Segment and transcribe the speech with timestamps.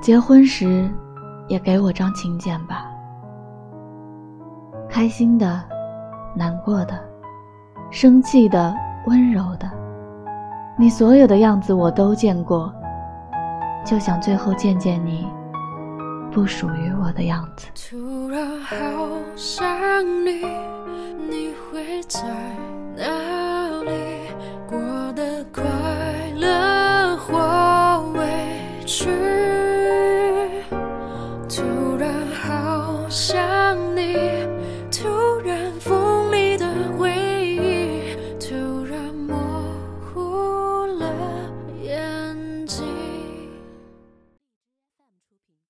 [0.00, 0.88] 结婚时
[1.48, 2.86] 也给我张请柬吧。
[4.88, 5.62] 开心的
[6.34, 6.98] 难过的
[7.90, 8.74] 生气的
[9.06, 9.70] 温柔的
[10.78, 12.72] 你所有的样子我都见过
[13.84, 15.26] 就想最后见见你
[16.30, 17.68] 不属于我的样子。
[17.74, 18.76] 突然好
[19.34, 19.66] 想
[20.24, 20.44] 你
[21.28, 22.20] 你会在
[22.96, 23.04] 哪
[23.82, 23.90] 里？
[24.68, 24.78] 过
[25.14, 25.62] 得快
[26.36, 28.26] 乐或委
[28.84, 29.08] 屈？
[32.34, 33.55] 好想